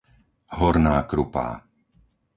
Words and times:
Horná 0.57 0.95
Krupá 1.09 1.47